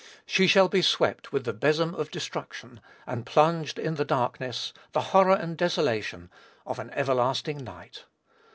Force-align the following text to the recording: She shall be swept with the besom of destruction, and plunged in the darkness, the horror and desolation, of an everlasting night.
She 0.25 0.47
shall 0.47 0.67
be 0.67 0.81
swept 0.81 1.31
with 1.31 1.43
the 1.45 1.53
besom 1.53 1.93
of 1.93 2.09
destruction, 2.09 2.79
and 3.05 3.23
plunged 3.23 3.77
in 3.77 3.93
the 3.93 4.03
darkness, 4.03 4.73
the 4.93 5.01
horror 5.13 5.35
and 5.35 5.55
desolation, 5.55 6.31
of 6.65 6.79
an 6.79 6.89
everlasting 6.95 7.63
night. 7.63 8.05